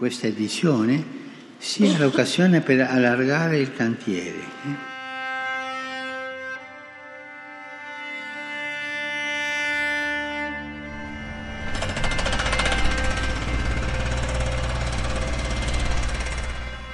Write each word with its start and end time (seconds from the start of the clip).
Questa 0.00 0.28
edizione 0.28 1.04
sia 1.58 1.98
l'occasione 1.98 2.62
per 2.62 2.80
allargare 2.80 3.58
il 3.58 3.70
cantiere. 3.74 4.38
Eh. 4.38 4.88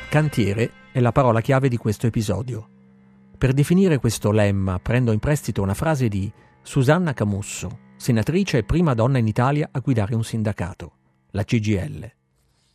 Cantiere 0.08 0.72
è 0.90 0.98
la 0.98 1.12
parola 1.12 1.40
chiave 1.40 1.68
di 1.68 1.76
questo 1.76 2.08
episodio. 2.08 2.68
Per 3.38 3.52
definire 3.52 3.98
questo 3.98 4.32
lemma 4.32 4.80
prendo 4.80 5.12
in 5.12 5.20
prestito 5.20 5.62
una 5.62 5.74
frase 5.74 6.08
di 6.08 6.28
Susanna 6.60 7.12
Camusso, 7.12 7.78
senatrice 7.94 8.58
e 8.58 8.64
prima 8.64 8.94
donna 8.94 9.18
in 9.18 9.28
Italia 9.28 9.68
a 9.70 9.78
guidare 9.78 10.16
un 10.16 10.24
sindacato, 10.24 10.92
la 11.30 11.44
CGL. 11.44 12.15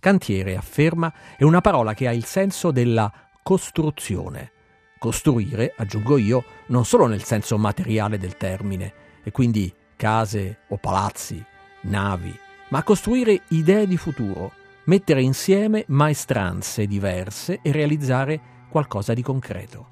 Cantiere, 0.01 0.57
afferma, 0.57 1.13
è 1.37 1.43
una 1.43 1.61
parola 1.61 1.93
che 1.93 2.07
ha 2.07 2.11
il 2.11 2.25
senso 2.25 2.71
della 2.71 3.13
costruzione. 3.43 4.51
Costruire, 4.97 5.75
aggiungo 5.77 6.17
io, 6.17 6.43
non 6.69 6.85
solo 6.85 7.05
nel 7.05 7.21
senso 7.21 7.55
materiale 7.59 8.17
del 8.17 8.35
termine, 8.35 8.93
e 9.23 9.29
quindi 9.29 9.71
case 9.95 10.61
o 10.69 10.77
palazzi, 10.77 11.45
navi, 11.81 12.35
ma 12.69 12.81
costruire 12.81 13.43
idee 13.49 13.85
di 13.85 13.95
futuro, 13.95 14.53
mettere 14.85 15.21
insieme 15.21 15.83
maestranze 15.89 16.87
diverse 16.87 17.59
e 17.61 17.71
realizzare 17.71 18.41
qualcosa 18.69 19.13
di 19.13 19.21
concreto. 19.21 19.85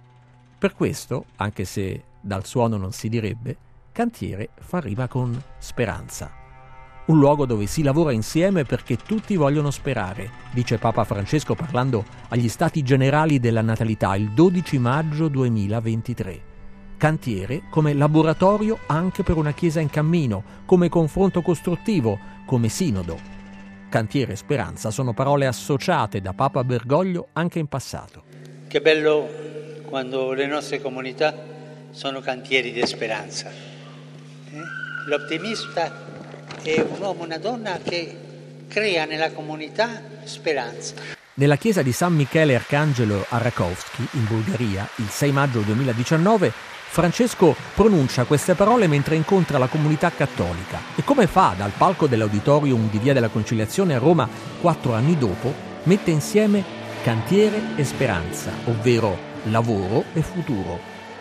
Per 0.58 0.74
questo, 0.74 1.26
anche 1.36 1.66
se 1.66 2.04
dal 2.20 2.48
suono 2.48 2.78
non 2.78 2.94
si 2.94 3.10
direbbe, 3.10 3.56
cantiere 3.92 4.50
fa 4.60 4.80
rima 4.80 5.08
con 5.08 5.40
speranza 5.60 6.39
un 7.10 7.18
luogo 7.18 7.46
dove 7.46 7.66
si 7.66 7.82
lavora 7.82 8.12
insieme 8.12 8.64
perché 8.64 8.96
tutti 8.96 9.36
vogliono 9.36 9.72
sperare, 9.72 10.30
dice 10.52 10.78
Papa 10.78 11.04
Francesco 11.04 11.56
parlando 11.56 12.06
agli 12.30 12.48
Stati 12.48 12.84
Generali 12.84 13.40
della 13.40 13.62
Natalità 13.62 14.16
il 14.16 14.30
12 14.30 14.78
maggio 14.78 15.28
2023. 15.28 16.48
Cantiere 16.98 17.64
come 17.72 17.94
laboratorio 17.94 18.80
anche 18.86 19.24
per 19.24 19.38
una 19.38 19.54
Chiesa 19.54 19.80
in 19.80 19.90
cammino, 19.90 20.44
come 20.66 20.90
confronto 20.90 21.42
costruttivo, 21.42 22.20
come 22.46 22.70
sinodo. 22.70 23.18
Cantiere 23.90 24.34
e 24.34 24.36
speranza 24.36 24.92
sono 24.92 25.14
parole 25.14 25.48
associate 25.48 26.22
da 26.22 26.34
Papa 26.34 26.64
Bergoglio 26.64 27.30
anche 27.34 27.58
in 27.58 27.68
passato. 27.68 28.24
Che 28.68 28.82
bello 28.82 29.28
quando 29.86 30.34
le 30.34 30.46
nostre 30.46 30.80
comunità 30.80 31.34
sono 31.90 32.20
cantieri 32.20 32.72
di 32.72 32.86
speranza. 32.86 33.50
Eh? 33.50 34.62
L'ottimista 35.08 36.09
è 36.64 36.80
un 36.82 37.00
uomo 37.00 37.24
e 37.24 37.26
una 37.26 37.38
donna 37.38 37.80
che 37.84 38.16
crea 38.68 39.06
nella 39.06 39.32
comunità 39.32 40.02
speranza. 40.24 40.96
Nella 41.36 41.56
chiesa 41.56 41.82
di 41.82 41.92
San 41.92 42.14
Michele 42.16 42.56
Arcangelo 42.56 43.26
a 43.30 43.38
Rakovsky, 43.38 44.06
in 44.12 44.26
Bulgaria, 44.28 44.88
il 44.96 45.08
6 45.08 45.32
maggio 45.32 45.62
2019, 45.62 46.52
Francesco 46.90 47.56
pronuncia 47.76 48.26
queste 48.26 48.56
parole 48.56 48.88
mentre 48.88 49.16
incontra 49.16 49.58
la 49.58 49.68
comunità 49.68 50.12
cattolica 50.12 50.82
e 50.96 51.04
come 51.04 51.28
fa 51.28 51.54
dal 51.56 51.72
palco 51.78 52.08
dell'auditorium 52.08 52.90
di 52.90 52.98
Via 52.98 53.14
della 53.14 53.30
Conciliazione 53.30 53.96
a 53.96 54.00
Roma 54.00 54.28
quattro 54.60 54.94
anni 54.94 55.18
dopo, 55.18 55.54
mette 55.84 56.12
insieme 56.12 56.64
cantiere 57.04 57.62
e 57.76 57.86
speranza, 57.86 58.52
ovvero 58.66 59.18
lavoro 59.44 60.06
e 60.14 60.22
futuro. 60.22 60.80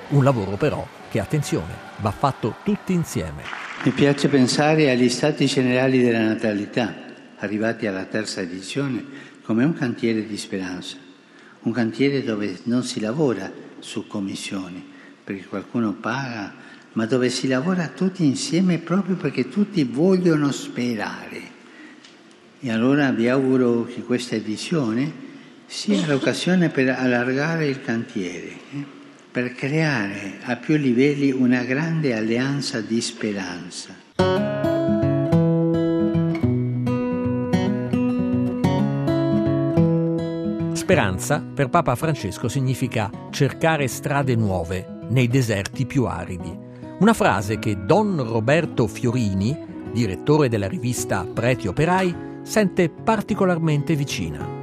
Un 0.09 0.25
lavoro 0.25 0.57
però 0.57 0.85
che, 1.11 1.21
attenzione, 1.21 1.75
va 1.99 2.11
fatto 2.11 2.57
tutti 2.65 2.93
insieme. 2.93 3.68
Mi 3.85 3.93
piace 3.93 4.27
pensare 4.27 4.91
agli 4.91 5.09
Stati 5.09 5.47
Generali 5.47 6.03
della 6.03 6.25
Natalità, 6.25 6.97
arrivati 7.37 7.87
alla 7.87 8.07
terza 8.07 8.41
edizione, 8.41 9.05
come 9.45 9.65
un 9.65 9.73
cantiere 9.73 10.27
di 10.27 10.37
speranza, 10.37 10.97
un 11.61 11.71
cantiere 11.71 12.25
dove 12.25 12.59
non 12.65 12.83
si 12.83 12.99
lavora 12.99 13.51
su 13.79 14.09
commissioni, 14.09 14.85
perché 15.23 15.47
qualcuno 15.47 15.93
paga, 15.93 16.53
ma 16.95 17.07
dove 17.07 17.31
si 17.31 17.47
lavora 17.47 17.87
tutti 17.87 18.25
insieme 18.25 18.79
proprio 18.79 19.15
perché 19.15 19.49
tutti 19.49 19.85
vogliono 19.85 20.51
sperare. 20.51 21.41
E 22.59 22.73
allora 22.73 23.13
vi 23.13 23.29
auguro 23.29 23.85
che 23.85 24.03
questa 24.03 24.35
edizione 24.35 25.27
sia 25.67 26.05
l'occasione 26.05 26.69
per 26.69 26.89
allargare 26.89 27.69
il 27.69 27.81
cantiere. 27.81 28.49
Eh? 28.73 28.98
Per 29.39 29.53
creare 29.53 30.39
a 30.47 30.57
più 30.57 30.75
livelli 30.75 31.31
una 31.31 31.63
grande 31.63 32.13
alleanza 32.13 32.81
di 32.81 33.01
speranza. 33.01 33.95
Speranza 40.73 41.41
per 41.55 41.69
Papa 41.69 41.95
Francesco 41.95 42.49
significa 42.49 43.13
cercare 43.31 43.87
strade 43.87 44.35
nuove 44.35 45.07
nei 45.11 45.29
deserti 45.29 45.87
più 45.87 46.07
aridi. 46.07 46.53
Una 46.99 47.15
frase 47.15 47.61
che 47.61 47.85
Don 47.85 48.21
Roberto 48.21 48.89
Fiorini, 48.89 49.57
direttore 49.93 50.49
della 50.49 50.67
rivista 50.67 51.25
Preti 51.25 51.69
Operai, 51.69 52.41
sente 52.43 52.91
particolarmente 52.91 53.95
vicina. 53.95 54.58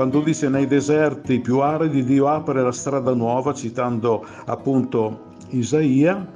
Quando 0.00 0.22
dice 0.22 0.48
nei 0.48 0.66
deserti 0.66 1.40
più 1.40 1.58
aridi 1.58 2.02
Dio 2.02 2.26
apre 2.26 2.62
la 2.62 2.72
strada 2.72 3.12
nuova, 3.12 3.52
citando 3.52 4.24
appunto 4.46 5.34
Isaia, 5.50 6.26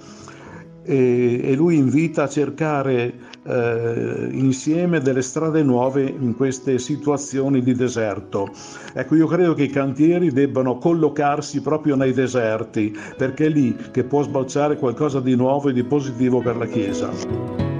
e, 0.82 1.40
e 1.42 1.54
lui 1.54 1.78
invita 1.78 2.24
a 2.24 2.28
cercare 2.28 3.14
eh, 3.42 4.28
insieme 4.32 5.00
delle 5.00 5.22
strade 5.22 5.62
nuove 5.62 6.02
in 6.02 6.36
queste 6.36 6.78
situazioni 6.78 7.62
di 7.62 7.72
deserto. 7.72 8.50
Ecco, 8.92 9.14
io 9.14 9.26
credo 9.26 9.54
che 9.54 9.62
i 9.62 9.70
cantieri 9.70 10.30
debbano 10.30 10.76
collocarsi 10.76 11.62
proprio 11.62 11.96
nei 11.96 12.12
deserti, 12.12 12.94
perché 13.16 13.46
è 13.46 13.48
lì 13.48 13.74
che 13.92 14.04
può 14.04 14.20
sbalciare 14.20 14.76
qualcosa 14.76 15.20
di 15.20 15.34
nuovo 15.36 15.70
e 15.70 15.72
di 15.72 15.84
positivo 15.84 16.42
per 16.42 16.58
la 16.58 16.66
Chiesa. 16.66 17.73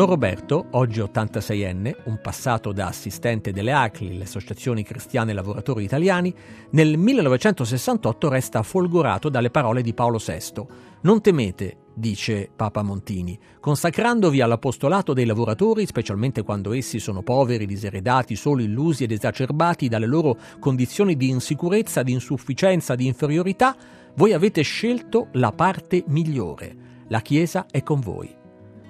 Don 0.00 0.08
Roberto, 0.08 0.68
oggi 0.70 1.00
86enne, 1.00 1.94
un 2.04 2.20
passato 2.22 2.72
da 2.72 2.86
assistente 2.86 3.52
delle 3.52 3.72
ACLI, 3.72 4.16
le 4.16 4.24
associazioni 4.24 4.82
cristiane 4.82 5.34
lavoratori 5.34 5.84
italiani, 5.84 6.34
nel 6.70 6.96
1968 6.96 8.28
resta 8.30 8.62
folgorato 8.62 9.28
dalle 9.28 9.50
parole 9.50 9.82
di 9.82 9.92
Paolo 9.92 10.16
VI. 10.16 10.64
Non 11.02 11.20
temete, 11.20 11.76
dice 11.92 12.48
Papa 12.56 12.80
Montini, 12.80 13.38
consacrandovi 13.60 14.40
all'apostolato 14.40 15.12
dei 15.12 15.26
lavoratori, 15.26 15.84
specialmente 15.84 16.44
quando 16.44 16.72
essi 16.72 16.98
sono 16.98 17.20
poveri, 17.20 17.66
diseredati, 17.66 18.36
solo 18.36 18.62
illusi 18.62 19.04
ed 19.04 19.12
esacerbati 19.12 19.88
dalle 19.88 20.06
loro 20.06 20.34
condizioni 20.60 21.14
di 21.14 21.28
insicurezza, 21.28 22.02
di 22.02 22.12
insufficienza, 22.12 22.94
di 22.94 23.04
inferiorità, 23.06 23.76
voi 24.14 24.32
avete 24.32 24.62
scelto 24.62 25.28
la 25.32 25.52
parte 25.52 26.04
migliore. 26.06 27.04
La 27.08 27.20
Chiesa 27.20 27.66
è 27.70 27.82
con 27.82 28.00
voi. 28.00 28.39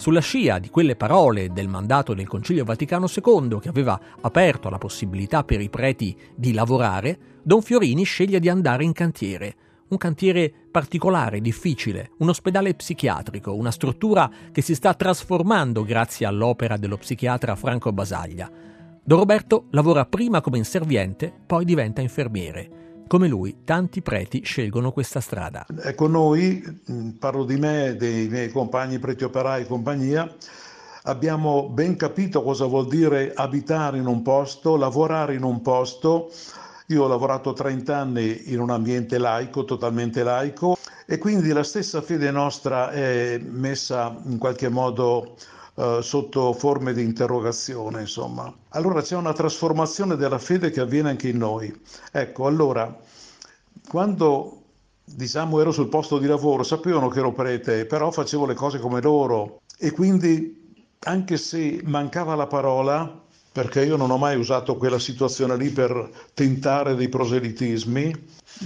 Sulla 0.00 0.20
scia 0.20 0.58
di 0.58 0.70
quelle 0.70 0.97
parole 0.97 1.52
del 1.52 1.69
mandato 1.69 2.14
del 2.14 2.26
Concilio 2.26 2.64
Vaticano 2.64 3.05
II 3.06 3.58
che 3.61 3.69
aveva 3.69 4.00
aperto 4.23 4.70
la 4.70 4.79
possibilità 4.79 5.44
per 5.44 5.61
i 5.61 5.69
preti 5.69 6.17
di 6.35 6.55
lavorare, 6.55 7.19
Don 7.43 7.61
Fiorini 7.61 8.02
sceglie 8.05 8.41
di 8.41 8.49
andare 8.49 8.82
in 8.82 8.94
cantiere. 8.94 9.55
Un 9.88 9.99
cantiere 9.99 10.50
particolare, 10.70 11.43
difficile, 11.43 12.12
un 12.20 12.31
ospedale 12.31 12.73
psichiatrico, 12.73 13.55
una 13.55 13.70
struttura 13.70 14.31
che 14.50 14.62
si 14.62 14.75
sta 14.75 14.94
trasformando 14.94 15.85
grazie 15.85 16.25
all'opera 16.25 16.79
dello 16.79 16.97
psichiatra 16.97 17.55
Franco 17.55 17.93
Basaglia. 17.93 18.50
Don 19.05 19.19
Roberto 19.19 19.67
lavora 19.73 20.06
prima 20.06 20.41
come 20.41 20.56
inserviente, 20.56 21.31
poi 21.44 21.67
diventa 21.67 22.00
infermiere. 22.00 22.90
Come 23.11 23.27
lui, 23.27 23.62
tanti 23.65 24.03
preti 24.03 24.43
scelgono 24.45 24.93
questa 24.93 25.19
strada. 25.19 25.67
Ecco, 25.83 26.07
noi, 26.07 26.62
mm, 26.93 27.09
parlo 27.19 27.45
di 27.45 27.57
me, 27.57 27.97
dei 27.99 28.29
miei 28.29 28.51
compagni 28.51 29.01
preti 29.01 29.25
operai 29.25 29.62
e 29.62 29.67
compagnia, 29.67 30.33
abbiamo 31.03 31.69
ben 31.71 31.97
capito 31.97 32.41
cosa 32.41 32.67
vuol 32.67 32.87
dire 32.87 33.33
abitare 33.35 33.99
in 33.99 34.07
un 34.07 34.23
posto, 34.23 34.77
lavorare 34.77 35.35
in 35.35 35.43
un 35.43 35.61
posto. 35.61 36.31
Io 36.87 37.03
ho 37.03 37.09
lavorato 37.09 37.53
30 37.53 37.97
anni 37.97 38.53
in 38.53 38.61
un 38.61 38.71
ambiente 38.71 39.19
laico, 39.19 39.65
totalmente 39.65 40.23
laico, 40.23 40.77
e 41.05 41.19
quindi 41.19 41.49
la 41.49 41.65
stessa 41.65 42.03
fede 42.03 42.31
nostra 42.31 42.93
è 42.93 43.41
messa 43.45 44.17
in 44.27 44.39
qualche 44.39 44.69
modo 44.69 45.35
eh, 45.75 46.01
sotto 46.03 46.53
forme 46.53 46.93
di 46.93 47.03
interrogazione, 47.03 48.01
insomma. 48.01 48.53
Allora 48.71 49.03
c'è 49.03 49.17
una 49.17 49.33
trasformazione 49.33 50.17
della 50.17 50.39
fede 50.39 50.71
che 50.71 50.81
avviene 50.81 51.11
anche 51.11 51.29
in 51.29 51.39
noi. 51.39 51.75
Ecco, 52.13 52.47
allora, 52.47 52.97
quando 53.89 54.57
diciamo 55.05 55.61
ero 55.61 55.73
sul 55.73 55.89
posto 55.89 56.19
di 56.19 56.27
lavoro, 56.27 56.63
sapevano 56.63 57.09
che 57.09 57.19
ero 57.19 57.33
prete, 57.33 57.87
però 57.87 58.11
facevo 58.11 58.47
le 58.47 58.55
cose 58.55 58.79
come 58.79 59.01
loro 59.01 59.63
e 59.79 59.91
quindi 59.91 60.85
anche 61.01 61.37
se 61.37 61.81
mancava 61.85 62.35
la 62.35 62.47
parola, 62.47 63.19
perché 63.53 63.85
io 63.85 63.97
non 63.97 64.11
ho 64.11 64.19
mai 64.19 64.37
usato 64.37 64.77
quella 64.77 64.99
situazione 64.99 65.57
lì 65.57 65.71
per 65.71 66.11
tentare 66.35 66.95
dei 66.95 67.09
proselitismi, 67.09 68.15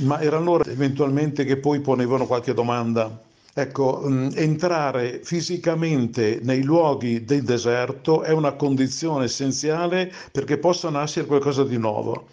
ma 0.02 0.20
erano 0.20 0.44
loro 0.44 0.64
eventualmente 0.64 1.44
che 1.44 1.56
poi 1.56 1.80
ponevano 1.80 2.26
qualche 2.26 2.52
domanda. 2.52 3.22
Ecco, 3.56 4.02
mm, 4.04 4.30
entrare 4.34 5.20
fisicamente 5.22 6.40
nei 6.42 6.64
luoghi 6.64 7.24
del 7.24 7.44
deserto 7.44 8.22
è 8.22 8.32
una 8.32 8.54
condizione 8.54 9.26
essenziale 9.26 10.12
perché 10.32 10.58
possa 10.58 10.90
nascere 10.90 11.26
qualcosa 11.26 11.62
di 11.62 11.78
nuovo. 11.78 12.26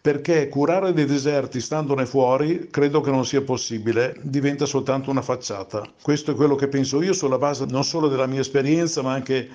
Perché 0.00 0.48
curare 0.48 0.94
dei 0.94 1.04
deserti 1.04 1.60
standone 1.60 2.06
fuori 2.06 2.68
credo 2.70 3.02
che 3.02 3.10
non 3.10 3.26
sia 3.26 3.42
possibile, 3.42 4.16
diventa 4.22 4.64
soltanto 4.64 5.10
una 5.10 5.20
facciata. 5.20 5.86
Questo 6.00 6.30
è 6.30 6.34
quello 6.34 6.54
che 6.54 6.68
penso 6.68 7.02
io 7.02 7.12
sulla 7.12 7.38
base 7.38 7.66
non 7.68 7.84
solo 7.84 8.08
della 8.08 8.26
mia 8.26 8.40
esperienza, 8.40 9.02
ma 9.02 9.12
anche 9.12 9.48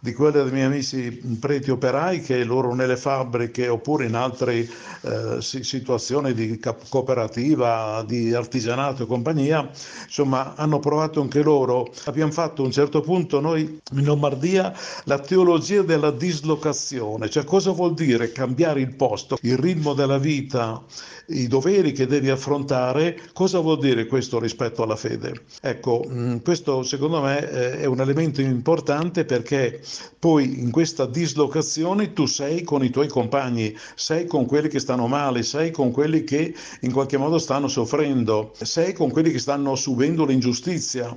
di 0.00 0.12
quelle 0.12 0.42
dei 0.42 0.52
miei 0.52 0.66
amici 0.66 1.10
preti 1.38 1.70
operai 1.70 2.20
che 2.20 2.44
loro 2.44 2.74
nelle 2.74 2.96
fabbriche 2.96 3.68
oppure 3.68 4.06
in 4.06 4.14
altre 4.14 4.68
eh, 5.00 5.38
situazioni 5.40 6.34
di 6.34 6.60
cooperativa, 6.88 8.04
di 8.06 8.34
artigianato 8.34 9.02
e 9.02 9.06
compagnia, 9.06 9.68
insomma 10.04 10.54
hanno 10.56 10.78
provato 10.78 11.20
anche 11.20 11.42
loro. 11.42 11.92
Abbiamo 12.04 12.32
fatto 12.32 12.62
a 12.62 12.66
un 12.66 12.72
certo 12.72 13.00
punto 13.00 13.40
noi 13.40 13.80
in 13.92 14.04
Lombardia 14.04 14.74
la 15.04 15.18
teologia 15.18 15.82
della 15.82 16.10
dislocazione, 16.10 17.30
cioè 17.30 17.44
cosa 17.44 17.70
vuol 17.70 17.94
dire 17.94 18.32
cambiare 18.32 18.80
il 18.80 18.94
posto, 18.94 19.38
il 19.42 19.56
ritmo 19.56 19.94
della 19.94 20.18
vita, 20.18 20.82
i 21.28 21.46
doveri 21.46 21.92
che 21.92 22.06
devi 22.06 22.30
affrontare, 22.30 23.18
cosa 23.32 23.58
vuol 23.60 23.78
dire 23.78 24.06
questo 24.06 24.38
rispetto 24.38 24.82
alla 24.82 24.96
fede? 24.96 25.44
Ecco, 25.60 26.04
mm, 26.06 26.38
questo 26.38 26.82
secondo 26.82 27.20
me 27.20 27.50
eh, 27.50 27.80
è 27.80 27.84
un 27.86 28.00
elemento 28.00 28.40
importante 28.40 29.24
perché 29.24 29.80
poi 30.18 30.60
in 30.60 30.70
questa 30.70 31.06
dislocazione 31.06 32.12
tu 32.12 32.26
sei 32.26 32.62
con 32.62 32.84
i 32.84 32.90
tuoi 32.90 33.08
compagni, 33.08 33.76
sei 33.94 34.26
con 34.26 34.46
quelli 34.46 34.68
che 34.68 34.78
stanno 34.78 35.06
male, 35.06 35.42
sei 35.42 35.70
con 35.70 35.90
quelli 35.90 36.24
che 36.24 36.54
in 36.80 36.92
qualche 36.92 37.16
modo 37.16 37.38
stanno 37.38 37.68
soffrendo, 37.68 38.52
sei 38.60 38.92
con 38.92 39.10
quelli 39.10 39.30
che 39.30 39.38
stanno 39.38 39.74
subendo 39.74 40.24
l'ingiustizia. 40.24 41.16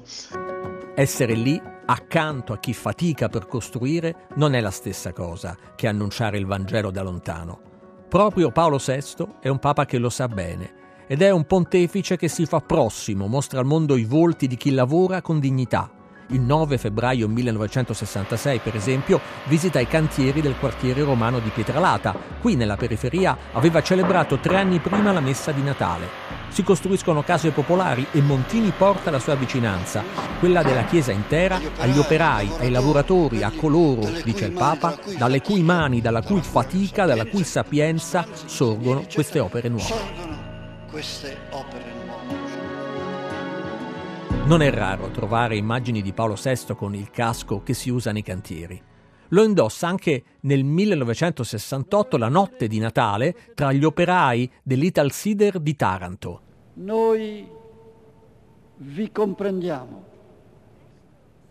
Essere 0.96 1.36
lì 1.36 1.62
accanto 1.86 2.54
a 2.54 2.60
chi 2.60 2.74
fatica 2.74 3.30
per 3.30 3.48
costruire 3.48 4.28
non 4.36 4.54
è 4.56 4.60
la 4.60 4.72
stessa 4.72 5.14
cosa 5.14 5.58
che 5.76 5.88
annunciare 5.88 6.38
il 6.38 6.46
Vangelo 6.46 6.92
da 6.92 7.04
lontano. 7.04 7.62
Proprio 8.10 8.52
Paolo 8.52 8.78
VI 8.84 9.28
è 9.42 9.48
un 9.48 9.60
papa 9.60 9.86
che 9.86 9.98
lo 9.98 10.10
sa 10.10 10.28
bene 10.28 11.06
ed 11.08 11.22
è 11.22 11.30
un 11.30 11.46
pontefice 11.46 12.18
che 12.18 12.28
si 12.28 12.46
fa 12.46 12.60
prossimo, 12.60 13.28
mostra 13.28 13.60
al 13.60 13.66
mondo 13.66 13.96
i 13.96 14.04
volti 14.04 14.48
di 14.48 14.58
chi 14.58 14.72
lavora 14.72 15.22
con 15.22 15.40
dignità. 15.40 15.97
Il 16.32 16.42
9 16.42 16.78
febbraio 16.78 17.30
1966, 17.30 18.60
per 18.60 18.76
esempio, 18.76 19.22
visita 19.46 19.80
i 19.80 19.88
cantieri 19.88 20.42
del 20.42 20.58
quartiere 20.60 21.02
romano 21.04 21.40
di 21.40 21.50
Pietralata. 21.50 22.14
Qui, 22.42 22.56
nella 22.56 22.76
periferia, 22.76 23.38
aveva 23.54 23.82
celebrato 23.82 24.38
tre 24.38 24.58
anni 24.58 24.80
prima 24.80 25.14
la 25.14 25.22
messa 25.22 25.54
di 25.54 25.62
Natale. 25.62 26.10
Si 26.50 26.64
costruiscono 26.64 27.24
case 27.24 27.52
popolari 27.52 28.06
e 28.12 28.20
Montini 28.20 28.74
porta 28.78 29.10
la 29.10 29.20
sua 29.20 29.36
vicinanza, 29.36 30.04
quella 30.40 30.64
della 30.64 30.84
Chiesa 30.84 31.14
intera, 31.14 31.62
agli 31.78 31.98
operai, 31.98 32.52
ai 32.60 32.72
lavoratori, 32.72 33.44
a 33.44 33.52
coloro, 33.56 34.10
dice 34.26 34.46
il 34.46 34.52
Papa, 34.52 34.98
dalle 35.18 35.42
cui 35.42 35.62
mani, 35.62 36.02
dalla 36.02 36.22
cui 36.22 36.42
fatica, 36.42 37.06
dalla 37.06 37.26
cui 37.26 37.46
sapienza 37.46 38.26
sorgono 38.46 39.06
queste 39.14 39.40
opere 39.40 39.70
nuove. 39.70 40.36
Non 44.48 44.62
è 44.62 44.72
raro 44.72 45.10
trovare 45.10 45.58
immagini 45.58 46.02
di 46.02 46.14
Paolo 46.14 46.36
VI 46.42 46.74
con 46.74 46.96
il 46.96 47.12
casco 47.12 47.64
che 47.64 47.74
si 47.74 47.90
usa 47.90 48.14
nei 48.14 48.22
cantieri. 48.22 48.82
Lo 49.32 49.44
indossa 49.44 49.90
anche 49.90 50.24
nel 50.42 50.64
1968, 50.64 52.16
la 52.16 52.30
notte 52.30 52.70
di 52.70 52.80
Natale, 52.80 53.36
tra 53.54 53.74
gli 53.74 53.84
operai 53.84 54.50
dell'Ital 54.64 55.12
Sider 55.12 55.60
di 55.60 55.76
Taranto. 55.76 56.42
Noi 56.76 57.46
vi 58.78 59.12
comprendiamo, 59.12 60.06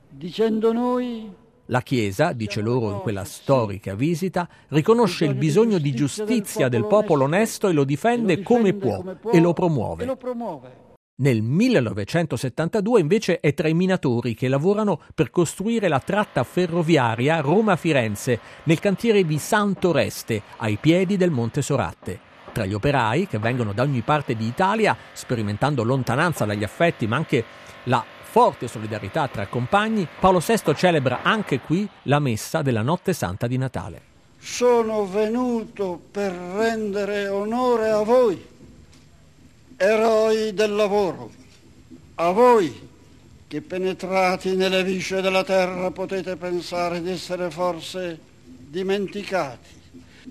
dicendo 0.09 0.73
noi 0.73 1.31
la 1.67 1.83
Chiesa, 1.83 2.33
dice 2.33 2.63
loro 2.63 2.93
in 2.93 3.01
quella 3.01 3.25
storica 3.25 3.95
visita, 3.95 4.49
riconosce 4.69 5.27
il 5.27 5.35
bisogno 5.35 5.77
di 5.77 5.95
giustizia 5.95 6.71
del 6.71 6.87
popolo 6.87 7.25
onesto 7.25 7.69
e 7.69 7.73
lo 7.73 7.85
difende 7.85 8.41
come 8.41 8.73
può 8.73 9.05
e 9.31 9.39
lo 9.39 9.53
promuove. 9.53 10.85
Nel 11.19 11.41
1972 11.41 13.01
invece 13.01 13.41
è 13.41 13.55
tra 13.55 13.69
i 13.69 13.73
minatori 13.73 14.35
che 14.35 14.49
lavorano 14.49 15.01
per 15.15 15.31
costruire 15.31 15.89
la 15.89 15.99
tratta 15.99 16.45
ferroviaria 16.45 17.41
Roma-Firenze 17.41 18.39
nel 18.65 18.81
cantiere 18.81 19.25
di 19.25 19.39
Santoreste, 19.39 20.43
ai 20.59 20.77
piedi 20.77 21.17
del 21.17 21.31
Monte 21.31 21.63
Soratte. 21.63 22.21
Tra 22.53 22.67
gli 22.67 22.75
operai 22.75 23.27
che 23.27 23.39
vengono 23.39 23.73
da 23.73 23.83
ogni 23.83 24.03
parte 24.03 24.37
d'Italia, 24.37 24.95
sperimentando 25.15 25.85
lontananza 25.85 26.45
dagli 26.45 26.65
affetti 26.65 27.07
ma 27.07 27.17
anche 27.17 27.43
la 27.85 28.05
forte 28.21 28.69
solidarietà 28.69 29.27
tra 29.29 29.47
compagni, 29.47 30.07
Paolo 30.21 30.43
VI 30.47 30.75
celebra 30.75 31.23
anche 31.23 31.61
qui 31.61 31.89
la 32.03 32.19
messa 32.19 32.61
della 32.61 32.83
Notte 32.83 33.15
Santa 33.15 33.47
di 33.47 33.57
Natale. 33.57 34.03
Sono 34.37 35.07
venuto 35.07 35.99
per 36.11 36.31
rendere 36.31 37.29
onore 37.29 37.89
a 37.89 38.03
voi 38.03 38.55
eroi 39.77 40.55
del 40.55 40.75
lavoro, 40.75 41.31
a 42.17 42.31
voi 42.31 42.89
che 43.47 43.61
penetrati 43.61 44.57
nelle 44.57 44.83
visce 44.83 45.21
della 45.21 45.45
terra 45.45 45.91
potete 45.91 46.37
pensare 46.37 47.03
di 47.03 47.11
essere 47.11 47.51
forse 47.51 48.19
dimenticati 48.43 49.75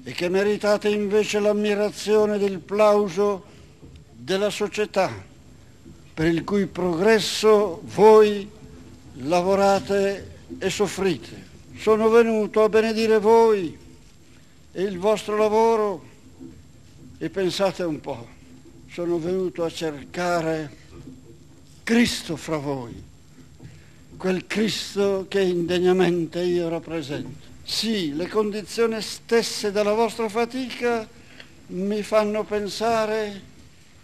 e 0.04 0.12
che 0.12 0.30
meritate 0.30 0.90
invece 0.90 1.40
l'ammirazione 1.40 2.36
ed 2.36 2.42
il 2.42 2.60
plauso 2.60 3.46
della 4.12 4.50
società 4.50 5.12
per 6.14 6.26
il 6.26 6.44
cui 6.44 6.66
progresso 6.66 7.82
voi 7.84 8.50
lavorate 9.20 10.32
e 10.58 10.70
soffrite. 10.70 11.54
Sono 11.78 12.10
venuto 12.10 12.64
a 12.64 12.70
benedire 12.70 13.20
voi 13.20 13.78
e 14.72 14.82
il 14.82 14.98
vostro 14.98 15.38
lavoro 15.38 16.04
e 17.18 17.30
pensate 17.30 17.84
un 17.84 18.00
po' 18.02 18.35
sono 18.96 19.18
venuto 19.18 19.66
a 19.66 19.70
cercare 19.70 20.72
Cristo 21.84 22.38
fra 22.38 22.56
voi, 22.56 22.94
quel 24.16 24.48
Cristo 24.48 25.26
che 25.28 25.42
indegnamente 25.42 26.42
io 26.42 26.70
rappresento. 26.70 27.46
Sì, 27.62 28.16
le 28.16 28.30
condizioni 28.30 29.02
stesse 29.02 29.74
della 29.74 29.92
vostra 29.92 30.30
fatica 30.30 31.06
mi 31.68 32.04
fanno 32.04 32.46
pensare 32.46 33.42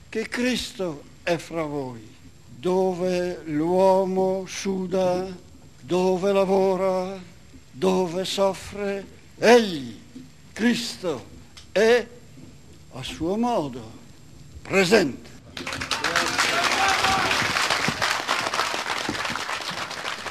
che 0.10 0.27
Cristo 0.27 1.03
è 1.24 1.38
fra 1.38 1.63
voi, 1.63 2.05
dove 2.53 3.43
l'uomo 3.45 4.43
suda, 4.45 5.25
dove 5.79 6.33
lavora, 6.33 7.17
dove 7.71 8.25
soffre, 8.25 9.05
egli, 9.38 9.98
Cristo, 10.51 11.25
è 11.71 12.05
a 12.91 13.03
suo 13.03 13.38
modo 13.38 14.00
presente. 14.62 15.30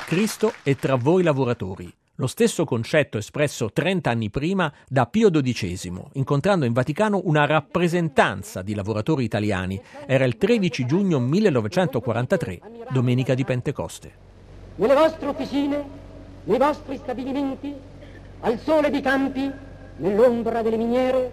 Cristo 0.06 0.54
è 0.62 0.74
tra 0.76 0.96
voi 0.96 1.22
lavoratori. 1.22 1.92
Lo 2.16 2.26
stesso 2.26 2.64
concetto 2.64 3.16
espresso 3.16 3.70
30 3.72 4.10
anni 4.10 4.28
prima 4.28 4.70
da 4.86 5.06
Pio 5.06 5.30
XII, 5.30 6.02
incontrando 6.14 6.66
in 6.66 6.72
Vaticano 6.72 7.22
una 7.24 7.46
rappresentanza 7.46 8.60
di 8.60 8.74
lavoratori 8.74 9.24
italiani. 9.24 9.80
Era 10.04 10.24
il 10.24 10.36
13 10.36 10.84
giugno 10.84 11.18
1943, 11.18 12.60
domenica 12.90 13.34
di 13.34 13.44
Pentecoste. 13.44 14.12
Nelle 14.74 14.94
vostre 14.94 15.28
officine, 15.28 15.84
nei 16.44 16.58
vostri 16.58 16.96
stabilimenti, 16.96 17.74
al 18.40 18.58
sole 18.58 18.90
dei 18.90 19.00
campi, 19.00 19.50
nell'ombra 19.96 20.60
delle 20.60 20.76
miniere, 20.76 21.32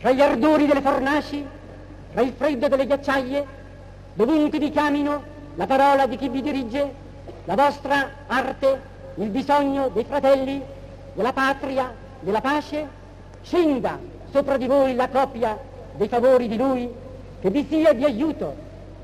tra 0.00 0.10
gli 0.10 0.20
ardori 0.20 0.66
delle 0.66 0.82
fornaci, 0.82 1.46
tra 2.12 2.22
il 2.22 2.32
freddo 2.36 2.68
delle 2.68 2.86
ghiacciaie, 2.86 3.46
dovunque 4.14 4.58
vi 4.58 4.70
chiamino 4.70 5.22
la 5.54 5.66
parola 5.66 6.06
di 6.06 6.16
chi 6.16 6.28
vi 6.28 6.42
dirige, 6.42 6.92
la 7.44 7.54
vostra 7.54 8.10
arte, 8.26 8.80
il 9.16 9.28
bisogno 9.28 9.88
dei 9.88 10.04
fratelli, 10.04 10.62
della 11.14 11.32
patria, 11.32 11.92
della 12.20 12.40
pace, 12.40 12.88
scenda 13.42 13.98
sopra 14.30 14.56
di 14.56 14.66
voi 14.66 14.94
la 14.94 15.08
copia 15.08 15.58
dei 15.96 16.08
favori 16.08 16.48
di 16.48 16.56
Lui, 16.56 16.88
che 17.40 17.50
vi 17.50 17.66
sia 17.68 17.92
di 17.92 18.04
aiuto, 18.04 18.54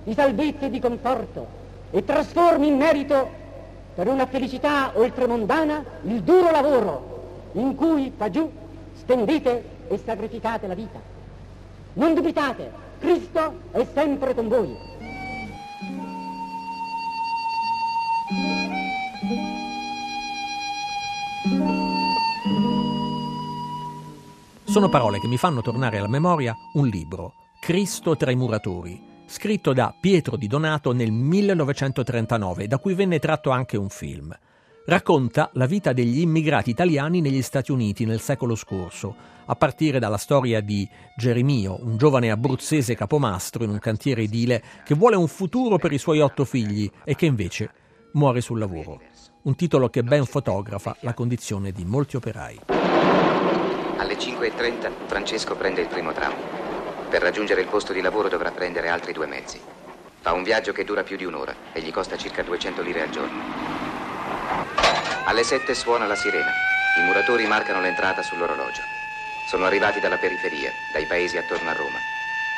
di 0.05 0.15
salvezza 0.15 0.67
e 0.67 0.71
di 0.71 0.81
conforto 0.81 1.47
e 1.91 2.05
trasformi 2.05 2.69
in 2.69 2.77
merito 2.77 3.29
per 3.95 4.09
una 4.09 4.27
felicità 4.27 4.93
oltremondana 4.95 5.83
il 6.03 6.23
duro 6.23 6.51
lavoro 6.51 7.15
in 7.53 7.75
cui 7.75 8.13
qua 8.17 8.31
giù 8.31 8.51
spendete 8.95 9.65
e 9.89 9.99
sacrificate 10.05 10.67
la 10.67 10.75
vita. 10.75 10.99
Non 11.95 12.15
dubitate, 12.15 12.85
Cristo 13.07 13.61
è 13.71 13.87
sempre 13.95 14.35
con 14.35 14.49
voi. 14.49 14.77
Sono 24.65 24.89
parole 24.89 25.21
che 25.21 25.29
mi 25.29 25.37
fanno 25.37 25.63
tornare 25.63 25.99
alla 25.99 26.09
memoria 26.09 26.57
un 26.73 26.89
libro, 26.89 27.35
Cristo 27.61 28.17
tra 28.17 28.33
i 28.33 28.35
muratori, 28.35 29.01
scritto 29.27 29.73
da 29.73 29.95
Pietro 30.01 30.37
Di 30.37 30.49
Donato 30.49 30.91
nel 30.91 31.13
1939, 31.13 32.67
da 32.67 32.79
cui 32.79 32.95
venne 32.95 33.21
tratto 33.21 33.51
anche 33.51 33.77
un 33.77 33.89
film. 33.89 34.37
Racconta 34.89 35.51
la 35.55 35.67
vita 35.67 35.93
degli 35.93 36.21
immigrati 36.21 36.71
italiani 36.71 37.21
negli 37.21 37.43
Stati 37.43 37.73
Uniti 37.73 38.05
nel 38.05 38.21
secolo 38.21 38.55
scorso, 38.55 39.17
a 39.47 39.57
partire 39.57 39.99
dalla 39.99 40.17
storia 40.17 40.61
di 40.61 40.89
Geremio, 41.17 41.79
un 41.83 41.97
giovane 41.97 42.31
abruzzese 42.31 42.95
capomastro 42.95 43.65
in 43.65 43.71
un 43.71 43.81
cantiere 43.81 44.23
edile 44.23 44.63
che 44.85 44.95
vuole 44.95 45.17
un 45.17 45.27
futuro 45.27 45.77
per 45.77 45.91
i 45.91 45.99
suoi 45.99 46.21
otto 46.21 46.45
figli 46.45 46.89
e 47.03 47.17
che 47.17 47.27
invece 47.27 47.71
muore 48.13 48.41
sul 48.41 48.61
lavoro. 48.61 49.01
Un 49.43 49.57
titolo 49.57 49.89
che 49.89 50.05
ben 50.05 50.25
fotografa 50.25 50.97
la 51.01 51.15
condizione 51.15 51.73
di 51.73 51.85
molti 51.85 52.15
operai. 52.15 52.61
Alle 52.69 54.17
5.30 54.17 54.91
Francesco 55.07 55.57
prende 55.57 55.81
il 55.81 55.89
primo 55.89 56.13
tram. 56.13 56.33
Per 57.11 57.21
raggiungere 57.21 57.61
il 57.61 57.67
posto 57.67 57.93
di 57.93 58.01
lavoro 58.01 58.29
dovrà 58.29 58.53
prendere 58.53 58.89
altri 58.89 59.13
due 59.13 59.27
mezzi. 59.27 59.59
Fa 60.21 60.33
un 60.33 60.45
viaggio 60.45 60.71
che 60.71 60.85
dura 60.85 61.03
più 61.03 61.17
di 61.17 61.25
un'ora 61.25 61.55
e 61.73 61.81
gli 61.81 61.91
costa 61.91 62.17
circa 62.17 62.45
200 62.45 62.83
lire 62.83 63.03
al 63.03 63.11
giorno. 63.11 63.76
Alle 65.29 65.43
7 65.43 65.75
suona 65.75 66.07
la 66.07 66.15
sirena. 66.15 66.53
I 67.01 67.05
muratori 67.05 67.49
marcano 67.49 67.81
l'entrata 67.81 68.23
sull'orologio. 68.23 68.83
Sono 69.49 69.65
arrivati 69.65 69.99
dalla 69.99 70.19
periferia, 70.19 70.71
dai 70.93 71.05
paesi 71.05 71.37
attorno 71.37 71.69
a 71.69 71.73
Roma. 71.73 71.99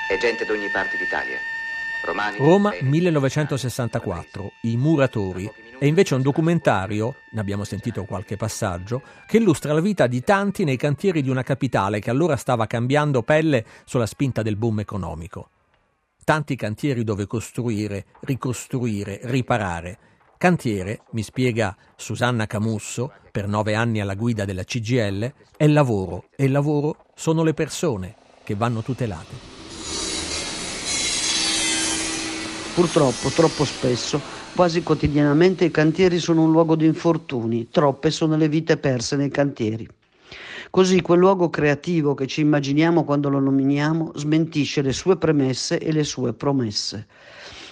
È 0.07 0.19
gente 0.19 0.45
d'ogni 0.45 0.69
parte 0.69 0.99
d'Italia. 0.99 1.39
Romani, 2.05 2.37
Roma 2.37 2.69
Veneti, 2.69 2.91
1964, 2.91 4.53
I 4.61 4.77
muratori, 4.77 5.51
è 5.79 5.87
invece 5.87 6.15
un 6.15 6.21
documentario, 6.21 7.15
ne 7.33 7.41
abbiamo 7.41 7.65
sentito 7.65 8.05
qualche 8.05 8.37
passaggio, 8.37 9.01
che 9.27 9.39
illustra 9.39 9.73
la 9.73 9.81
vita 9.81 10.07
di 10.07 10.23
tanti 10.23 10.65
nei 10.65 10.77
cantieri 10.77 11.23
di 11.23 11.31
una 11.31 11.43
capitale 11.43 12.01
che 12.01 12.11
allora 12.11 12.37
stava 12.37 12.67
cambiando 12.67 13.23
pelle 13.23 13.65
sulla 13.87 14.05
spinta 14.05 14.43
del 14.43 14.57
boom 14.57 14.81
economico. 14.81 15.49
Tanti 16.23 16.55
cantieri 16.55 17.03
dove 17.03 17.27
costruire, 17.27 18.05
ricostruire, 18.21 19.21
riparare. 19.23 19.99
Cantiere, 20.39 21.01
mi 21.11 21.25
spiega 21.25 21.77
Susanna 21.97 22.47
Camusso, 22.47 23.11
per 23.33 23.49
nove 23.49 23.75
anni 23.75 24.01
alla 24.01 24.15
guida 24.15 24.45
della 24.45 24.63
CGL, 24.63 25.33
è 25.57 25.67
lavoro 25.67 26.27
e 26.37 26.45
il 26.45 26.53
lavoro 26.53 27.07
sono 27.17 27.43
le 27.43 27.55
persone 27.55 28.15
che 28.45 28.55
vanno 28.55 28.81
tutelate. 28.83 29.35
Purtroppo, 32.73 33.31
troppo 33.31 33.65
spesso, 33.65 34.21
quasi 34.55 34.85
quotidianamente 34.85 35.65
i 35.65 35.73
cantieri 35.73 36.21
sono 36.21 36.45
un 36.45 36.53
luogo 36.53 36.77
di 36.77 36.87
infortuni, 36.87 37.69
troppe 37.69 38.13
sono 38.13 38.37
le 38.37 38.49
vite 38.49 38.77
perse 38.77 39.17
nei 39.17 39.31
cantieri. 39.31 39.89
Così 40.71 41.01
quel 41.01 41.19
luogo 41.19 41.51
creativo 41.51 42.15
che 42.15 42.29
ci 42.29 42.43
immaginiamo 42.43 43.03
quando 43.03 43.29
lo 43.29 43.41
nominiamo 43.41 44.13
smentisce 44.15 44.83
le 44.83 44.93
sue 44.93 45.17
premesse 45.17 45.81
e 45.81 45.91
le 45.91 46.05
sue 46.05 46.33
promesse. 46.33 47.07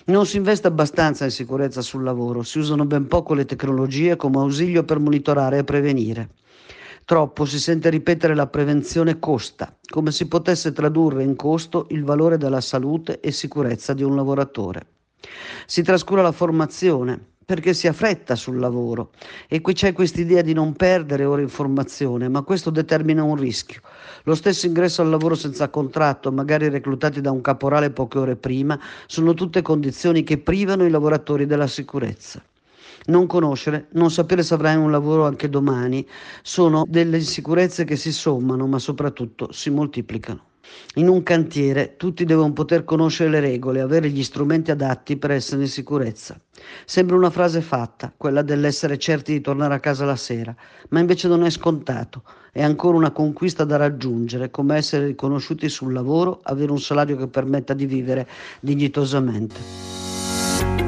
Non 0.08 0.24
si 0.24 0.36
investe 0.36 0.68
abbastanza 0.68 1.24
in 1.24 1.32
sicurezza 1.32 1.80
sul 1.80 2.04
lavoro, 2.04 2.44
si 2.44 2.60
usano 2.60 2.84
ben 2.84 3.08
poco 3.08 3.34
le 3.34 3.44
tecnologie 3.44 4.14
come 4.14 4.38
ausilio 4.38 4.84
per 4.84 5.00
monitorare 5.00 5.58
e 5.58 5.64
prevenire. 5.64 6.28
Troppo 7.04 7.44
si 7.44 7.58
sente 7.58 7.90
ripetere 7.90 8.36
la 8.36 8.46
prevenzione 8.46 9.18
costa, 9.18 9.76
come 9.84 10.12
si 10.12 10.28
potesse 10.28 10.70
tradurre 10.70 11.24
in 11.24 11.34
costo 11.34 11.86
il 11.90 12.04
valore 12.04 12.36
della 12.36 12.60
salute 12.60 13.18
e 13.18 13.32
sicurezza 13.32 13.94
di 13.94 14.04
un 14.04 14.14
lavoratore. 14.14 14.86
Si 15.66 15.82
trascura 15.82 16.22
la 16.22 16.30
formazione 16.30 17.34
perché 17.46 17.74
si 17.74 17.86
ha 17.86 17.92
fretta 17.92 18.34
sul 18.34 18.58
lavoro 18.58 19.10
e 19.46 19.60
qui 19.60 19.72
c'è 19.72 19.92
quest'idea 19.92 20.42
di 20.42 20.52
non 20.52 20.72
perdere 20.72 21.24
ore 21.24 21.42
in 21.42 21.48
formazione, 21.48 22.28
ma 22.28 22.42
questo 22.42 22.70
determina 22.70 23.22
un 23.22 23.36
rischio. 23.36 23.82
Lo 24.24 24.34
stesso 24.34 24.66
ingresso 24.66 25.00
al 25.00 25.10
lavoro 25.10 25.36
senza 25.36 25.68
contratto, 25.68 26.32
magari 26.32 26.68
reclutati 26.68 27.20
da 27.20 27.30
un 27.30 27.40
caporale 27.42 27.90
poche 27.90 28.18
ore 28.18 28.34
prima, 28.34 28.76
sono 29.06 29.32
tutte 29.32 29.62
condizioni 29.62 30.24
che 30.24 30.38
privano 30.38 30.84
i 30.84 30.90
lavoratori 30.90 31.46
della 31.46 31.68
sicurezza. 31.68 32.42
Non 33.06 33.26
conoscere, 33.26 33.88
non 33.92 34.10
sapere 34.10 34.42
se 34.42 34.54
avrai 34.54 34.76
un 34.76 34.90
lavoro 34.90 35.26
anche 35.26 35.48
domani, 35.48 36.06
sono 36.42 36.84
delle 36.88 37.18
insicurezze 37.18 37.84
che 37.84 37.96
si 37.96 38.12
sommano, 38.12 38.66
ma 38.66 38.78
soprattutto 38.78 39.52
si 39.52 39.70
moltiplicano. 39.70 40.54
In 40.94 41.08
un 41.08 41.22
cantiere 41.22 41.94
tutti 41.96 42.24
devono 42.24 42.52
poter 42.52 42.84
conoscere 42.84 43.30
le 43.30 43.40
regole, 43.40 43.80
avere 43.80 44.10
gli 44.10 44.22
strumenti 44.22 44.70
adatti 44.70 45.16
per 45.16 45.30
essere 45.30 45.62
in 45.62 45.68
sicurezza. 45.68 46.38
Sembra 46.84 47.16
una 47.16 47.30
frase 47.30 47.60
fatta, 47.60 48.12
quella 48.16 48.42
dell'essere 48.42 48.98
certi 48.98 49.32
di 49.32 49.40
tornare 49.40 49.74
a 49.74 49.80
casa 49.80 50.04
la 50.04 50.16
sera, 50.16 50.54
ma 50.88 51.00
invece 51.00 51.28
non 51.28 51.44
è 51.44 51.50
scontato. 51.50 52.22
È 52.50 52.62
ancora 52.62 52.96
una 52.96 53.10
conquista 53.10 53.64
da 53.64 53.76
raggiungere, 53.76 54.50
come 54.50 54.76
essere 54.76 55.06
riconosciuti 55.06 55.68
sul 55.68 55.92
lavoro, 55.92 56.40
avere 56.42 56.72
un 56.72 56.80
salario 56.80 57.16
che 57.16 57.28
permetta 57.28 57.74
di 57.74 57.86
vivere 57.86 58.26
dignitosamente. 58.60 60.85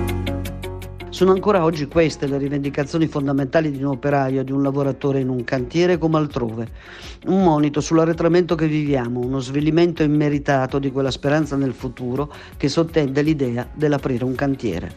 Sono 1.19 1.33
ancora 1.33 1.65
oggi 1.65 1.89
queste 1.89 2.29
le 2.29 2.39
rivendicazioni 2.39 3.09
fondamentali 3.09 3.73
di 3.73 3.83
un 3.83 3.89
operaio, 3.91 4.45
di 4.45 4.53
un 4.53 4.63
lavoratore 4.63 5.19
in 5.19 5.29
un 5.29 5.43
cantiere 5.43 5.99
come 5.99 6.17
altrove. 6.17 6.69
Un 7.27 7.43
monito 7.43 7.81
sull'arretramento 7.81 8.55
che 8.55 8.69
viviamo, 8.69 9.19
uno 9.19 9.41
svilimento 9.41 10.05
immeritato 10.05 10.79
di 10.79 10.93
quella 10.93 11.11
speranza 11.11 11.57
nel 11.57 11.73
futuro 11.73 12.33
che 12.57 12.69
sottende 12.69 13.23
l'idea 13.23 13.69
dell'aprire 13.75 14.23
un 14.23 14.37
cantiere. 14.37 14.93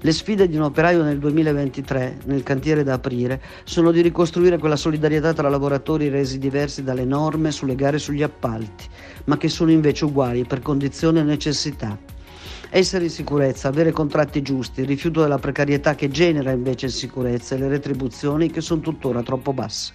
Le 0.00 0.10
sfide 0.10 0.48
di 0.48 0.56
un 0.56 0.62
operaio 0.62 1.04
nel 1.04 1.20
2023, 1.20 2.18
nel 2.24 2.42
cantiere 2.42 2.82
da 2.82 2.94
aprire, 2.94 3.40
sono 3.62 3.92
di 3.92 4.00
ricostruire 4.00 4.58
quella 4.58 4.74
solidarietà 4.74 5.34
tra 5.34 5.48
lavoratori 5.48 6.08
resi 6.08 6.40
diversi 6.40 6.82
dalle 6.82 7.04
norme 7.04 7.52
sulle 7.52 7.76
gare 7.76 7.98
e 7.98 8.00
sugli 8.00 8.24
appalti, 8.24 8.86
ma 9.26 9.36
che 9.36 9.48
sono 9.48 9.70
invece 9.70 10.04
uguali 10.04 10.42
per 10.42 10.62
condizione 10.62 11.20
e 11.20 11.22
necessità. 11.22 12.17
Essere 12.70 13.04
in 13.04 13.10
sicurezza, 13.10 13.68
avere 13.68 13.92
contratti 13.92 14.42
giusti, 14.42 14.82
il 14.82 14.86
rifiuto 14.86 15.22
della 15.22 15.38
precarietà 15.38 15.94
che 15.94 16.10
genera 16.10 16.50
invece 16.50 16.86
insicurezza 16.86 17.54
e 17.54 17.58
le 17.58 17.68
retribuzioni 17.68 18.50
che 18.50 18.60
sono 18.60 18.82
tuttora 18.82 19.22
troppo 19.22 19.54
basse. 19.54 19.94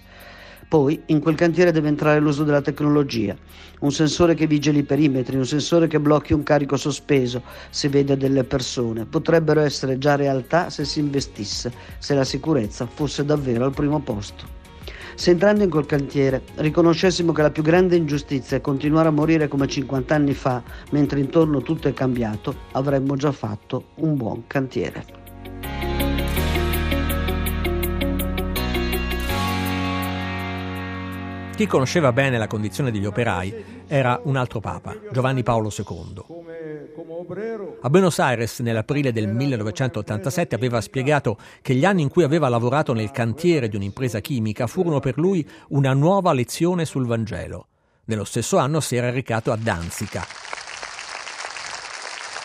Poi 0.66 1.00
in 1.06 1.20
quel 1.20 1.36
cantiere 1.36 1.70
deve 1.70 1.86
entrare 1.86 2.18
l'uso 2.18 2.42
della 2.42 2.62
tecnologia, 2.62 3.36
un 3.80 3.92
sensore 3.92 4.34
che 4.34 4.48
vigili 4.48 4.78
i 4.78 4.82
perimetri, 4.82 5.36
un 5.36 5.46
sensore 5.46 5.86
che 5.86 6.00
blocchi 6.00 6.32
un 6.32 6.42
carico 6.42 6.76
sospeso 6.76 7.42
se 7.70 7.88
vede 7.88 8.16
delle 8.16 8.42
persone. 8.42 9.04
Potrebbero 9.04 9.60
essere 9.60 9.96
già 9.98 10.16
realtà 10.16 10.68
se 10.68 10.84
si 10.84 10.98
investisse, 10.98 11.72
se 11.98 12.14
la 12.14 12.24
sicurezza 12.24 12.86
fosse 12.86 13.24
davvero 13.24 13.66
al 13.66 13.72
primo 13.72 14.00
posto. 14.00 14.53
Se 15.16 15.30
entrando 15.30 15.62
in 15.62 15.70
quel 15.70 15.86
cantiere 15.86 16.42
riconoscessimo 16.56 17.32
che 17.32 17.42
la 17.42 17.50
più 17.50 17.62
grande 17.62 17.96
ingiustizia 17.96 18.56
è 18.56 18.60
continuare 18.60 19.08
a 19.08 19.12
morire 19.12 19.48
come 19.48 19.68
50 19.68 20.14
anni 20.14 20.34
fa, 20.34 20.62
mentre 20.90 21.20
intorno 21.20 21.62
tutto 21.62 21.88
è 21.88 21.94
cambiato, 21.94 22.54
avremmo 22.72 23.16
già 23.16 23.32
fatto 23.32 23.90
un 23.96 24.16
buon 24.16 24.46
cantiere. 24.46 25.04
Chi 31.54 31.66
conosceva 31.68 32.12
bene 32.12 32.36
la 32.36 32.48
condizione 32.48 32.90
degli 32.90 33.06
operai 33.06 33.84
era 33.86 34.20
un 34.24 34.34
altro 34.34 34.58
papa, 34.58 34.96
Giovanni 35.12 35.44
Paolo 35.44 35.70
II. 35.70 36.24
A 37.80 37.90
Buenos 37.90 38.18
Aires 38.18 38.58
nell'aprile 38.60 39.12
del 39.12 39.28
1987 39.28 40.54
aveva 40.54 40.80
spiegato 40.80 41.38
che 41.62 41.74
gli 41.74 41.84
anni 41.84 42.02
in 42.02 42.08
cui 42.08 42.22
aveva 42.22 42.48
lavorato 42.48 42.92
nel 42.92 43.10
cantiere 43.10 43.68
di 43.68 43.76
un'impresa 43.76 44.20
chimica 44.20 44.66
furono 44.66 45.00
per 45.00 45.18
lui 45.18 45.48
una 45.68 45.92
nuova 45.92 46.32
lezione 46.32 46.84
sul 46.84 47.06
Vangelo. 47.06 47.68
Nello 48.06 48.24
stesso 48.24 48.58
anno 48.58 48.80
si 48.80 48.96
era 48.96 49.10
recato 49.10 49.50
a 49.52 49.56
Danzica, 49.56 50.26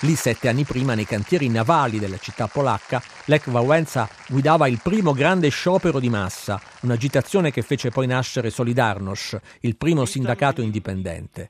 Lì 0.03 0.15
sette 0.15 0.47
anni 0.47 0.63
prima, 0.63 0.93
nei 0.93 1.03
cantieri 1.03 1.49
navali 1.49 1.99
della 1.99 2.17
città 2.17 2.47
polacca, 2.47 3.03
Lech 3.25 3.47
Wałęsa 3.47 4.07
guidava 4.29 4.69
il 4.69 4.79
primo 4.81 5.11
grande 5.11 5.49
sciopero 5.49 5.99
di 5.99 6.09
massa, 6.09 6.57
un'agitazione 6.83 7.51
che 7.51 7.63
fece 7.63 7.89
poi 7.89 8.07
nascere 8.07 8.49
Solidarność, 8.49 9.37
il 9.61 9.75
primo 9.75 10.05
sindacato 10.05 10.61
indipendente. 10.61 11.49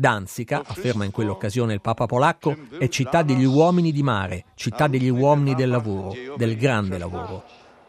Danzica, 0.00 0.62
afferma 0.64 1.04
in 1.04 1.10
quell'occasione 1.10 1.74
il 1.74 1.82
Papa 1.82 2.06
polacco, 2.06 2.56
è 2.78 2.88
città 2.88 3.20
degli 3.20 3.44
uomini 3.44 3.92
di 3.92 4.02
mare, 4.02 4.46
città 4.54 4.86
degli 4.86 5.10
uomini 5.10 5.54
del 5.54 5.68
lavoro, 5.68 6.14
del 6.36 6.56
grande 6.56 6.96
lavoro. 6.96 7.44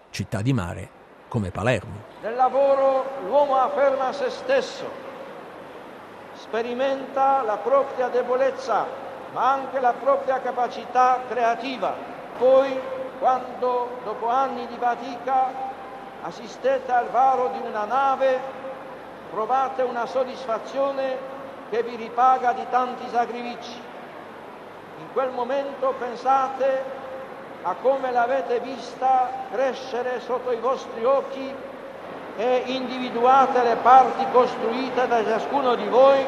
Città 0.10 0.42
di 0.42 0.52
mare 0.52 0.90
come 1.30 1.52
Palermo. 1.52 2.04
Nel 2.22 2.36
lavoro 2.36 3.06
l'uomo 3.26 3.56
afferma 3.56 4.12
se 4.12 4.30
stesso, 4.30 4.84
sperimenta 6.34 7.44
la 7.44 7.56
propria 7.56 8.10
debolezza 8.10 8.86
ma 9.32 9.54
anche 9.54 9.80
la 9.80 9.94
propria 9.94 10.42
capacità 10.42 11.22
creativa. 11.30 11.96
Poi, 12.38 12.78
quando 13.20 14.00
dopo 14.04 14.28
anni 14.28 14.68
di 14.68 14.76
fatica 14.78 15.54
assistete 16.24 16.92
al 16.92 17.10
varo 17.10 17.52
di 17.54 17.66
una 17.66 17.86
nave, 17.86 18.38
provate 19.30 19.84
una 19.84 20.06
soddisfazione 20.06 21.31
che 21.72 21.82
vi 21.84 21.96
ripaga 21.96 22.52
di 22.52 22.66
tanti 22.70 23.06
sacrifici. 23.10 23.80
In 25.00 25.08
quel 25.14 25.32
momento 25.32 25.96
pensate 25.98 26.84
a 27.64 27.76
come 27.82 28.12
l'avete 28.12 28.60
vista 28.60 29.30
crescere 29.52 30.20
sotto 30.20 30.52
i 30.52 30.58
vostri 30.58 31.06
occhi 31.06 31.52
e 32.36 32.64
individuate 32.66 33.64
le 33.64 33.78
parti 33.82 34.26
costruite 34.34 35.08
da 35.08 35.24
ciascuno 35.24 35.76
di 35.76 35.88
voi, 35.88 36.20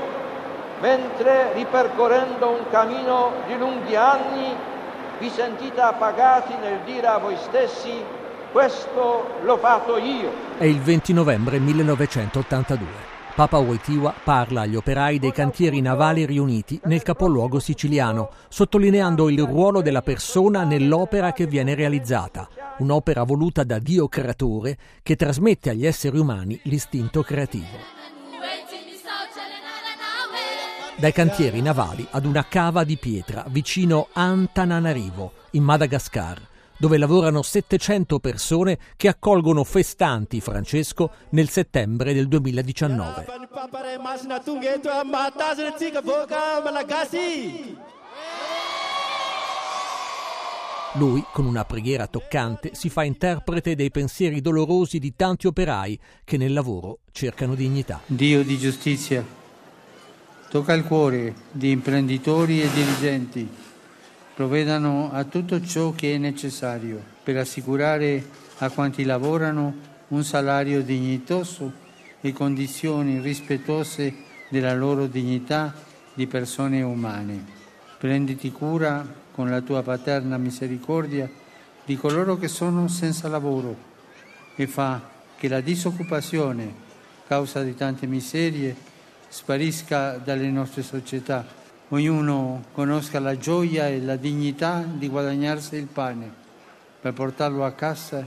mentre 0.79 1.51
ripercorrendo 1.53 2.49
un 2.49 2.69
cammino 2.69 3.31
di 3.45 3.57
lunghi 3.57 3.95
anni 3.97 4.55
vi 5.19 5.29
sentite 5.29 5.81
appagati 5.81 6.55
nel 6.55 6.79
dire 6.85 7.07
a 7.07 7.17
voi 7.17 7.35
stessi 7.37 8.01
questo 8.51 9.39
l'ho 9.41 9.57
fatto 9.57 9.97
io. 9.97 10.31
È 10.57 10.65
il 10.65 10.79
20 10.79 11.11
novembre 11.13 11.59
1982. 11.59 13.12
Papa 13.35 13.57
Wojtyła 13.57 14.13
parla 14.23 14.61
agli 14.61 14.75
operai 14.75 15.17
dei 15.17 15.31
cantieri 15.31 15.81
navali 15.81 16.23
riuniti 16.23 16.79
nel 16.83 17.01
capoluogo 17.01 17.57
siciliano, 17.57 18.29
sottolineando 18.47 19.27
il 19.27 19.41
ruolo 19.43 19.81
della 19.81 20.03
persona 20.03 20.63
nell'opera 20.63 21.31
che 21.31 21.47
viene 21.47 21.73
realizzata, 21.73 22.47
un'opera 22.77 23.23
voluta 23.23 23.63
da 23.63 23.79
Dio 23.79 24.07
creatore 24.07 24.77
che 25.01 25.15
trasmette 25.15 25.71
agli 25.71 25.83
esseri 25.83 26.19
umani 26.19 26.59
l'istinto 26.65 27.23
creativo. 27.23 28.01
Dai 30.95 31.11
cantieri 31.11 31.59
navali 31.59 32.05
ad 32.11 32.25
una 32.25 32.45
cava 32.47 32.83
di 32.83 32.97
pietra 32.97 33.45
vicino 33.47 34.09
Antananarivo, 34.13 35.31
in 35.53 35.63
Madagascar, 35.63 36.39
dove 36.83 36.97
lavorano 36.97 37.41
700 37.41 38.19
persone 38.19 38.77
che 38.97 39.07
accolgono 39.07 39.63
festanti 39.63 40.41
Francesco 40.41 41.11
nel 41.29 41.47
settembre 41.47 42.13
del 42.13 42.27
2019. 42.27 43.25
Lui, 50.95 51.23
con 51.31 51.45
una 51.45 51.63
preghiera 51.63 52.07
toccante, 52.07 52.71
si 52.73 52.89
fa 52.89 53.03
interprete 53.03 53.75
dei 53.75 53.89
pensieri 53.89 54.41
dolorosi 54.41 54.99
di 54.99 55.15
tanti 55.15 55.47
operai 55.47 55.97
che 56.25 56.35
nel 56.35 56.51
lavoro 56.51 56.99
cercano 57.13 57.55
dignità. 57.55 58.01
Dio 58.07 58.43
di 58.43 58.57
giustizia, 58.57 59.25
tocca 60.49 60.73
il 60.73 60.83
cuore 60.83 61.33
di 61.49 61.71
imprenditori 61.71 62.61
e 62.61 62.69
dirigenti 62.73 63.71
provvedano 64.33 65.11
a 65.11 65.23
tutto 65.25 65.61
ciò 65.61 65.91
che 65.91 66.15
è 66.15 66.17
necessario 66.17 67.01
per 67.23 67.37
assicurare 67.37 68.25
a 68.57 68.69
quanti 68.69 69.03
lavorano 69.03 69.91
un 70.09 70.23
salario 70.23 70.81
dignitoso 70.81 71.71
e 72.19 72.33
condizioni 72.33 73.19
rispettose 73.19 74.13
della 74.49 74.73
loro 74.73 75.07
dignità 75.07 75.73
di 76.13 76.27
persone 76.27 76.81
umane. 76.81 77.61
Prenditi 77.97 78.51
cura 78.51 79.05
con 79.31 79.49
la 79.49 79.61
tua 79.61 79.81
paterna 79.81 80.37
misericordia 80.37 81.29
di 81.85 81.95
coloro 81.95 82.37
che 82.37 82.47
sono 82.47 82.87
senza 82.87 83.27
lavoro 83.27 83.75
e 84.55 84.67
fa 84.67 85.09
che 85.35 85.47
la 85.47 85.61
disoccupazione, 85.61 86.73
causa 87.27 87.61
di 87.63 87.75
tante 87.75 88.05
miserie, 88.07 88.75
sparisca 89.27 90.17
dalle 90.17 90.49
nostre 90.49 90.83
società 90.83 91.61
ognuno 91.93 92.63
conosca 92.71 93.19
la 93.19 93.37
gioia 93.37 93.87
e 93.87 94.01
la 94.01 94.15
dignità 94.15 94.83
di 94.83 95.07
guadagnarsi 95.07 95.75
il 95.75 95.85
pane 95.85 96.31
per 96.99 97.13
portarlo 97.13 97.63
a 97.63 97.73
casa 97.73 98.25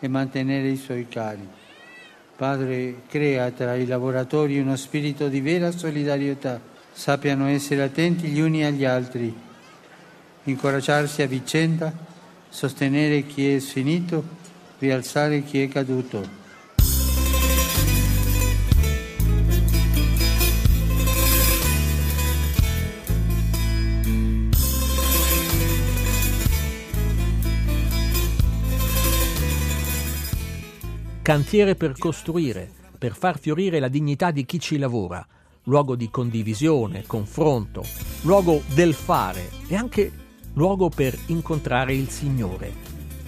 e 0.00 0.08
mantenere 0.08 0.68
i 0.68 0.76
suoi 0.76 1.06
cari. 1.08 1.46
Padre, 2.36 3.02
crea 3.06 3.50
tra 3.52 3.76
i 3.76 3.86
lavoratori 3.86 4.58
uno 4.58 4.74
spirito 4.76 5.28
di 5.28 5.40
vera 5.40 5.70
solidarietà, 5.70 6.60
sappiano 6.92 7.46
essere 7.46 7.82
attenti 7.82 8.26
gli 8.28 8.40
uni 8.40 8.64
agli 8.64 8.84
altri, 8.84 9.32
incoraggiarsi 10.44 11.22
a 11.22 11.26
vicenda, 11.26 11.92
sostenere 12.48 13.22
chi 13.22 13.54
è 13.54 13.60
finito, 13.60 14.24
rialzare 14.78 15.42
chi 15.44 15.62
è 15.62 15.68
caduto. 15.68 16.42
Cantiere 31.24 31.74
per 31.74 31.96
costruire, 31.96 32.70
per 32.98 33.14
far 33.14 33.38
fiorire 33.38 33.80
la 33.80 33.88
dignità 33.88 34.30
di 34.30 34.44
chi 34.44 34.60
ci 34.60 34.76
lavora, 34.76 35.26
luogo 35.62 35.96
di 35.96 36.10
condivisione, 36.10 37.04
confronto, 37.06 37.82
luogo 38.24 38.60
del 38.74 38.92
fare 38.92 39.48
e 39.66 39.74
anche 39.74 40.12
luogo 40.52 40.90
per 40.90 41.18
incontrare 41.28 41.94
il 41.94 42.10
Signore, 42.10 42.74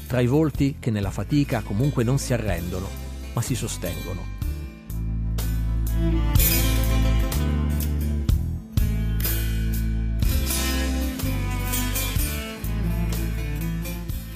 tra 0.07 0.21
i 0.21 0.27
volti 0.27 0.77
che 0.79 0.91
nella 0.91 1.11
fatica 1.11 1.63
comunque 1.63 2.05
non 2.05 2.19
si 2.19 2.35
arrendono, 2.35 2.87
ma 3.33 3.41
si 3.41 3.55
sostengono. 3.55 4.35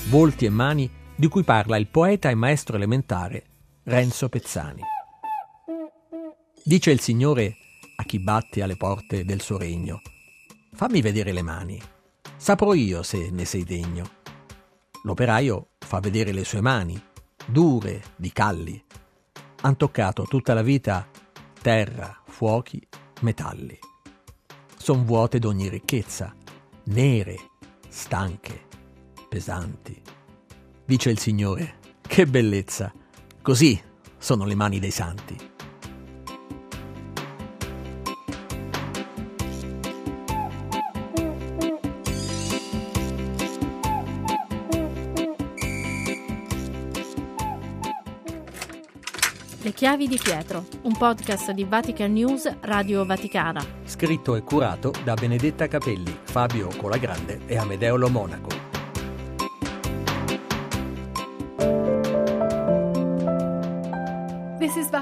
Volti 0.09 0.46
e 0.46 0.49
mani 0.49 0.90
di 1.14 1.29
cui 1.29 1.42
parla 1.42 1.77
il 1.77 1.88
poeta 1.88 2.31
e 2.31 2.35
maestro 2.35 2.77
elementare 2.77 3.49
Renzo 3.90 4.29
Pezzani. 4.29 4.83
Dice 6.62 6.92
il 6.92 7.00
Signore 7.00 7.57
a 7.96 8.05
chi 8.05 8.20
batte 8.20 8.62
alle 8.62 8.76
porte 8.76 9.24
del 9.24 9.40
suo 9.40 9.59
regno, 9.59 10.00
fammi 10.72 11.00
vedere 11.00 11.33
le 11.33 11.42
mani, 11.42 11.83
saprò 12.37 12.72
io 12.72 13.03
se 13.03 13.31
ne 13.33 13.44
sei 13.44 13.64
degno. 13.64 14.09
L'operaio 15.03 15.70
fa 15.79 15.98
vedere 15.98 16.31
le 16.31 16.44
sue 16.44 16.61
mani, 16.61 17.03
dure, 17.44 18.00
di 18.14 18.31
calli. 18.31 18.81
Han 19.62 19.76
toccato 19.76 20.22
tutta 20.22 20.55
la 20.55 20.62
vita 20.62 21.09
terra, 21.61 22.16
fuochi, 22.29 22.81
metalli. 23.22 23.76
Son 24.76 25.05
vuote 25.05 25.40
d'ogni 25.40 25.68
ricchezza, 25.68 26.33
nere, 26.85 27.37
stanche, 27.88 28.66
pesanti. 29.29 30.00
Dice 30.85 31.11
il 31.11 31.18
Signore, 31.18 31.79
che 32.03 32.24
bellezza! 32.29 32.99
Così 33.42 33.81
sono 34.18 34.44
le 34.44 34.55
mani 34.55 34.79
dei 34.79 34.90
santi. 34.90 35.48
Le 49.62 49.72
chiavi 49.72 50.07
di 50.07 50.18
Pietro, 50.22 50.66
un 50.83 50.96
podcast 50.96 51.53
di 51.53 51.64
Vatican 51.64 52.12
News 52.12 52.57
Radio 52.61 53.07
Vaticana. 53.07 53.64
Scritto 53.85 54.37
e 54.37 54.42
curato 54.42 54.92
da 55.03 55.14
Benedetta 55.14 55.66
Capelli, 55.66 56.14
Fabio 56.24 56.68
Colagrande 56.76 57.40
e 57.46 57.57
Amedeo 57.57 57.96
Lo 57.96 58.11
Monaco. 58.11 58.60